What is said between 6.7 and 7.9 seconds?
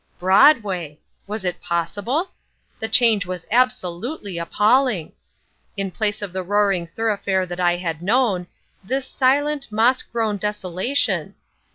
thoroughfare that I